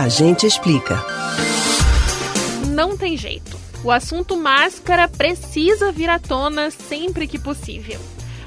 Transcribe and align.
A 0.00 0.08
gente 0.08 0.46
explica. 0.46 0.98
Não 2.68 2.96
tem 2.96 3.18
jeito. 3.18 3.54
O 3.84 3.90
assunto 3.90 4.34
máscara 4.34 5.06
precisa 5.06 5.92
vir 5.92 6.08
à 6.08 6.18
tona 6.18 6.70
sempre 6.70 7.26
que 7.26 7.38
possível. 7.38 8.00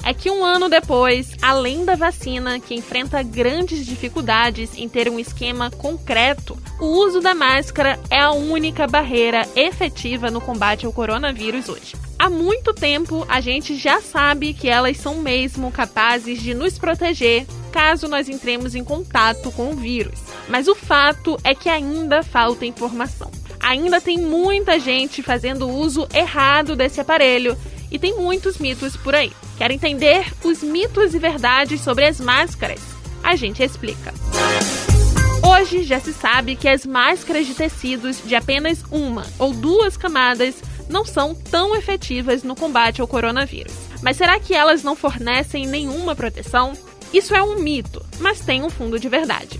É 0.03 0.15
que 0.15 0.31
um 0.31 0.43
ano 0.43 0.67
depois, 0.67 1.35
além 1.43 1.85
da 1.85 1.93
vacina, 1.93 2.59
que 2.59 2.73
enfrenta 2.73 3.21
grandes 3.21 3.85
dificuldades 3.85 4.75
em 4.75 4.89
ter 4.89 5.07
um 5.07 5.19
esquema 5.19 5.69
concreto, 5.69 6.57
o 6.81 6.87
uso 6.87 7.21
da 7.21 7.35
máscara 7.35 7.99
é 8.09 8.19
a 8.19 8.31
única 8.31 8.87
barreira 8.87 9.47
efetiva 9.55 10.31
no 10.31 10.41
combate 10.41 10.87
ao 10.87 10.91
coronavírus 10.91 11.69
hoje. 11.69 11.93
Há 12.23 12.29
muito 12.29 12.73
tempo 12.73 13.25
a 13.27 13.41
gente 13.41 13.75
já 13.75 13.99
sabe 13.99 14.53
que 14.53 14.69
elas 14.69 14.95
são 14.95 15.17
mesmo 15.17 15.69
capazes 15.69 16.41
de 16.41 16.53
nos 16.53 16.77
proteger 16.77 17.45
caso 17.69 18.07
nós 18.07 18.29
entremos 18.29 18.75
em 18.75 18.81
contato 18.81 19.51
com 19.51 19.71
o 19.71 19.75
vírus. 19.75 20.21
Mas 20.47 20.69
o 20.69 20.73
fato 20.73 21.37
é 21.43 21.53
que 21.53 21.67
ainda 21.67 22.23
falta 22.23 22.65
informação. 22.65 23.29
Ainda 23.59 23.99
tem 23.99 24.19
muita 24.19 24.79
gente 24.79 25.21
fazendo 25.21 25.67
uso 25.67 26.07
errado 26.13 26.77
desse 26.77 27.01
aparelho 27.01 27.57
e 27.91 27.99
tem 27.99 28.15
muitos 28.15 28.57
mitos 28.57 28.95
por 28.95 29.13
aí. 29.13 29.33
Quer 29.57 29.71
entender 29.71 30.25
os 30.45 30.63
mitos 30.63 31.13
e 31.13 31.19
verdades 31.19 31.81
sobre 31.81 32.05
as 32.05 32.21
máscaras? 32.21 32.79
A 33.21 33.35
gente 33.35 33.61
explica. 33.61 34.13
Hoje 35.45 35.83
já 35.83 35.99
se 35.99 36.13
sabe 36.13 36.55
que 36.55 36.69
as 36.69 36.85
máscaras 36.85 37.45
de 37.45 37.53
tecidos 37.53 38.21
de 38.25 38.33
apenas 38.33 38.81
uma 38.89 39.25
ou 39.37 39.53
duas 39.53 39.97
camadas 39.97 40.55
não 40.89 41.05
são 41.05 41.33
tão 41.33 41.75
efetivas 41.75 42.43
no 42.43 42.55
combate 42.55 43.01
ao 43.01 43.07
coronavírus. 43.07 43.73
Mas 44.01 44.17
será 44.17 44.39
que 44.39 44.53
elas 44.53 44.83
não 44.83 44.95
fornecem 44.95 45.65
nenhuma 45.65 46.15
proteção? 46.15 46.73
Isso 47.13 47.35
é 47.35 47.41
um 47.41 47.59
mito, 47.59 48.03
mas 48.19 48.39
tem 48.39 48.63
um 48.63 48.69
fundo 48.69 48.99
de 48.99 49.07
verdade. 49.07 49.59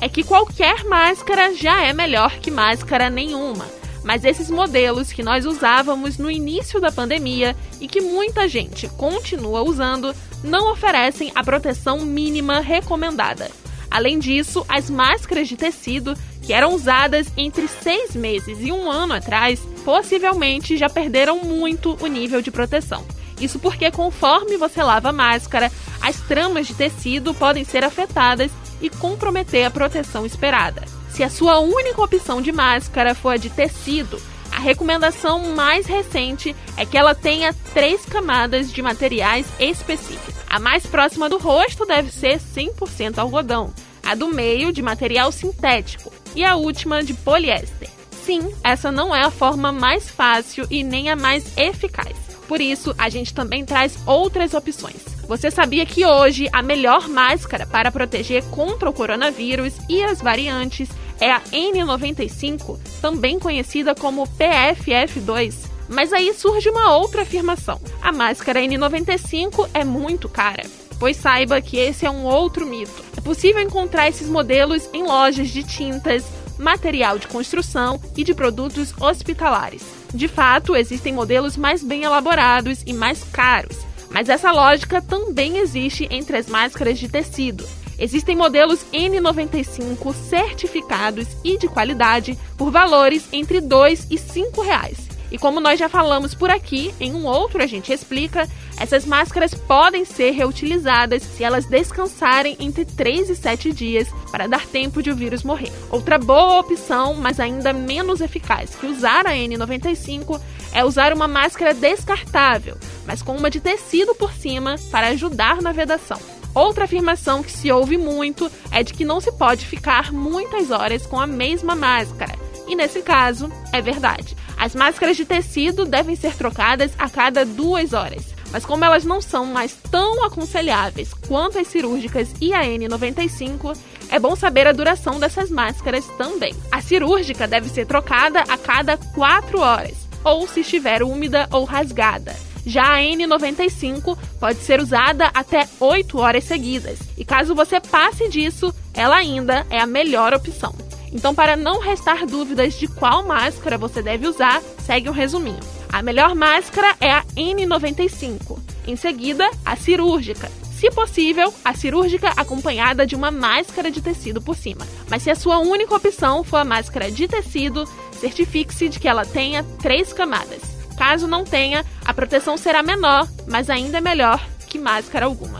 É 0.00 0.08
que 0.08 0.22
qualquer 0.22 0.84
máscara 0.84 1.54
já 1.54 1.82
é 1.82 1.92
melhor 1.92 2.38
que 2.38 2.50
máscara 2.50 3.10
nenhuma. 3.10 3.66
Mas 4.02 4.24
esses 4.24 4.50
modelos 4.50 5.12
que 5.12 5.22
nós 5.22 5.44
usávamos 5.44 6.16
no 6.16 6.30
início 6.30 6.80
da 6.80 6.90
pandemia 6.90 7.54
e 7.80 7.86
que 7.86 8.00
muita 8.00 8.48
gente 8.48 8.88
continua 8.90 9.62
usando 9.62 10.14
não 10.42 10.72
oferecem 10.72 11.30
a 11.34 11.44
proteção 11.44 12.00
mínima 12.00 12.60
recomendada. 12.60 13.50
Além 13.90 14.18
disso, 14.18 14.64
as 14.68 14.88
máscaras 14.88 15.48
de 15.48 15.56
tecido, 15.56 16.16
que 16.42 16.52
eram 16.52 16.74
usadas 16.74 17.26
entre 17.36 17.66
seis 17.66 18.14
meses 18.14 18.58
e 18.60 18.70
um 18.70 18.90
ano 18.90 19.14
atrás, 19.14 19.60
possivelmente 19.84 20.76
já 20.76 20.88
perderam 20.88 21.38
muito 21.38 21.96
o 22.00 22.06
nível 22.06 22.40
de 22.40 22.50
proteção. 22.50 23.04
Isso 23.40 23.58
porque, 23.58 23.90
conforme 23.90 24.56
você 24.56 24.82
lava 24.82 25.08
a 25.08 25.12
máscara, 25.12 25.72
as 26.00 26.16
tramas 26.20 26.66
de 26.66 26.74
tecido 26.74 27.34
podem 27.34 27.64
ser 27.64 27.84
afetadas 27.84 28.50
e 28.80 28.88
comprometer 28.88 29.64
a 29.64 29.70
proteção 29.70 30.24
esperada. 30.24 30.82
Se 31.10 31.22
a 31.22 31.30
sua 31.30 31.58
única 31.58 32.02
opção 32.02 32.40
de 32.40 32.52
máscara 32.52 33.14
for 33.14 33.30
a 33.30 33.36
de 33.36 33.50
tecido, 33.50 34.20
a 34.52 34.58
recomendação 34.58 35.54
mais 35.54 35.86
recente 35.86 36.54
é 36.76 36.84
que 36.84 36.96
ela 36.96 37.14
tenha 37.14 37.54
três 37.72 38.04
camadas 38.04 38.72
de 38.72 38.82
materiais 38.82 39.46
específicos. 39.58 40.29
A 40.50 40.58
mais 40.58 40.84
próxima 40.84 41.28
do 41.28 41.38
rosto 41.38 41.86
deve 41.86 42.10
ser 42.10 42.40
100% 42.40 43.18
algodão, 43.18 43.72
a 44.04 44.16
do 44.16 44.26
meio 44.26 44.72
de 44.72 44.82
material 44.82 45.30
sintético 45.30 46.12
e 46.34 46.44
a 46.44 46.56
última 46.56 47.04
de 47.04 47.14
poliéster. 47.14 47.88
Sim, 48.24 48.52
essa 48.64 48.90
não 48.90 49.14
é 49.14 49.22
a 49.22 49.30
forma 49.30 49.70
mais 49.70 50.10
fácil 50.10 50.66
e 50.68 50.82
nem 50.82 51.08
a 51.08 51.14
mais 51.14 51.56
eficaz. 51.56 52.16
Por 52.48 52.60
isso, 52.60 52.92
a 52.98 53.08
gente 53.08 53.32
também 53.32 53.64
traz 53.64 53.96
outras 54.04 54.52
opções. 54.52 54.96
Você 55.28 55.52
sabia 55.52 55.86
que 55.86 56.04
hoje 56.04 56.48
a 56.52 56.60
melhor 56.60 57.08
máscara 57.08 57.64
para 57.64 57.92
proteger 57.92 58.42
contra 58.46 58.90
o 58.90 58.92
coronavírus 58.92 59.74
e 59.88 60.02
as 60.02 60.20
variantes 60.20 60.88
é 61.20 61.30
a 61.30 61.40
N95, 61.52 62.76
também 63.00 63.38
conhecida 63.38 63.94
como 63.94 64.26
PFF2? 64.26 65.69
Mas 65.90 66.12
aí 66.12 66.32
surge 66.32 66.70
uma 66.70 66.96
outra 66.96 67.22
afirmação: 67.22 67.80
a 68.00 68.12
máscara 68.12 68.60
N95 68.60 69.68
é 69.74 69.84
muito 69.84 70.28
cara. 70.28 70.62
Pois 71.00 71.16
saiba 71.16 71.60
que 71.60 71.78
esse 71.78 72.06
é 72.06 72.10
um 72.10 72.24
outro 72.24 72.64
mito. 72.64 73.04
É 73.16 73.20
possível 73.20 73.60
encontrar 73.60 74.08
esses 74.08 74.28
modelos 74.28 74.88
em 74.92 75.02
lojas 75.02 75.48
de 75.48 75.64
tintas, 75.64 76.24
material 76.58 77.18
de 77.18 77.26
construção 77.26 78.00
e 78.16 78.22
de 78.22 78.34
produtos 78.34 78.94
hospitalares. 79.00 79.82
De 80.14 80.28
fato, 80.28 80.76
existem 80.76 81.12
modelos 81.12 81.56
mais 81.56 81.82
bem 81.82 82.04
elaborados 82.04 82.82
e 82.86 82.92
mais 82.92 83.24
caros, 83.24 83.78
mas 84.10 84.28
essa 84.28 84.52
lógica 84.52 85.00
também 85.00 85.58
existe 85.58 86.06
entre 86.10 86.36
as 86.36 86.46
máscaras 86.46 86.98
de 86.98 87.08
tecido. 87.08 87.66
Existem 87.98 88.36
modelos 88.36 88.84
N95 88.92 90.14
certificados 90.14 91.28
e 91.44 91.58
de 91.58 91.68
qualidade 91.68 92.38
por 92.56 92.70
valores 92.70 93.28
entre 93.32 93.60
2 93.60 94.06
e 94.10 94.18
5 94.18 94.62
reais. 94.62 95.09
E 95.30 95.38
como 95.38 95.60
nós 95.60 95.78
já 95.78 95.88
falamos 95.88 96.34
por 96.34 96.50
aqui, 96.50 96.94
em 96.98 97.14
um 97.14 97.24
outro 97.24 97.62
a 97.62 97.66
gente 97.66 97.92
explica, 97.92 98.48
essas 98.76 99.04
máscaras 99.04 99.54
podem 99.54 100.04
ser 100.04 100.30
reutilizadas 100.32 101.22
se 101.22 101.44
elas 101.44 101.66
descansarem 101.66 102.56
entre 102.58 102.84
3 102.84 103.30
e 103.30 103.36
7 103.36 103.72
dias 103.72 104.08
para 104.30 104.46
dar 104.46 104.66
tempo 104.66 105.02
de 105.02 105.10
o 105.10 105.16
vírus 105.16 105.42
morrer. 105.42 105.72
Outra 105.90 106.18
boa 106.18 106.60
opção, 106.60 107.14
mas 107.14 107.38
ainda 107.38 107.72
menos 107.72 108.20
eficaz 108.20 108.74
que 108.74 108.86
usar 108.86 109.26
a 109.26 109.32
N95 109.32 110.40
é 110.72 110.84
usar 110.84 111.12
uma 111.12 111.28
máscara 111.28 111.74
descartável, 111.74 112.76
mas 113.06 113.22
com 113.22 113.36
uma 113.36 113.50
de 113.50 113.60
tecido 113.60 114.14
por 114.14 114.32
cima 114.32 114.76
para 114.90 115.08
ajudar 115.08 115.60
na 115.60 115.72
vedação. 115.72 116.18
Outra 116.54 116.84
afirmação 116.84 117.42
que 117.42 117.52
se 117.52 117.70
ouve 117.70 117.96
muito 117.96 118.50
é 118.72 118.82
de 118.82 118.92
que 118.92 119.04
não 119.04 119.20
se 119.20 119.30
pode 119.32 119.64
ficar 119.64 120.12
muitas 120.12 120.70
horas 120.70 121.06
com 121.06 121.20
a 121.20 121.26
mesma 121.26 121.76
máscara. 121.76 122.34
E 122.66 122.74
nesse 122.74 123.02
caso, 123.02 123.50
é 123.72 123.80
verdade. 123.80 124.36
As 124.60 124.74
máscaras 124.74 125.16
de 125.16 125.24
tecido 125.24 125.86
devem 125.86 126.14
ser 126.14 126.34
trocadas 126.34 126.92
a 126.98 127.08
cada 127.08 127.46
duas 127.46 127.94
horas. 127.94 128.26
Mas 128.52 128.66
como 128.66 128.84
elas 128.84 129.06
não 129.06 129.22
são 129.22 129.46
mais 129.46 129.74
tão 129.90 130.22
aconselháveis 130.22 131.14
quanto 131.14 131.58
as 131.58 131.66
cirúrgicas 131.68 132.28
e 132.42 132.52
a 132.52 132.62
N95, 132.62 133.74
é 134.10 134.18
bom 134.18 134.36
saber 134.36 134.66
a 134.66 134.72
duração 134.72 135.18
dessas 135.18 135.50
máscaras 135.50 136.04
também. 136.18 136.54
A 136.70 136.82
cirúrgica 136.82 137.48
deve 137.48 137.70
ser 137.70 137.86
trocada 137.86 138.40
a 138.40 138.58
cada 138.58 138.98
4 138.98 139.60
horas, 139.60 139.96
ou 140.22 140.46
se 140.46 140.60
estiver 140.60 141.02
úmida 141.02 141.48
ou 141.50 141.64
rasgada. 141.64 142.36
Já 142.66 142.96
a 142.96 142.98
N95 142.98 144.18
pode 144.38 144.58
ser 144.58 144.78
usada 144.78 145.30
até 145.32 145.66
8 145.80 146.18
horas 146.18 146.44
seguidas, 146.44 146.98
e 147.16 147.24
caso 147.24 147.54
você 147.54 147.80
passe 147.80 148.28
disso, 148.28 148.74
ela 148.92 149.16
ainda 149.16 149.66
é 149.70 149.80
a 149.80 149.86
melhor 149.86 150.34
opção. 150.34 150.74
Então, 151.12 151.34
para 151.34 151.56
não 151.56 151.80
restar 151.80 152.26
dúvidas 152.26 152.74
de 152.74 152.86
qual 152.86 153.26
máscara 153.26 153.76
você 153.76 154.00
deve 154.02 154.26
usar, 154.26 154.62
segue 154.78 155.08
um 155.08 155.12
resuminho. 155.12 155.60
A 155.92 156.02
melhor 156.02 156.34
máscara 156.34 156.94
é 157.00 157.10
a 157.10 157.24
N95. 157.36 158.58
Em 158.86 158.96
seguida, 158.96 159.50
a 159.64 159.76
cirúrgica. 159.76 160.50
Se 160.80 160.90
possível, 160.90 161.52
a 161.64 161.74
cirúrgica 161.74 162.32
acompanhada 162.36 163.06
de 163.06 163.14
uma 163.14 163.30
máscara 163.30 163.90
de 163.90 164.00
tecido 164.00 164.40
por 164.40 164.56
cima. 164.56 164.86
Mas 165.10 165.22
se 165.22 165.30
a 165.30 165.34
sua 165.34 165.58
única 165.58 165.94
opção 165.94 166.42
for 166.42 166.56
a 166.56 166.64
máscara 166.64 167.10
de 167.10 167.28
tecido, 167.28 167.84
certifique-se 168.18 168.88
de 168.88 168.98
que 168.98 169.08
ela 169.08 169.26
tenha 169.26 169.62
três 169.82 170.12
camadas. 170.12 170.60
Caso 170.96 171.26
não 171.26 171.44
tenha, 171.44 171.84
a 172.04 172.14
proteção 172.14 172.56
será 172.56 172.82
menor, 172.82 173.28
mas 173.46 173.68
ainda 173.68 174.00
melhor 174.00 174.42
que 174.66 174.78
máscara 174.78 175.26
alguma. 175.26 175.59